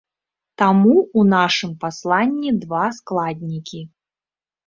[0.61, 3.81] Таму ў нашым пасланні два складнікі.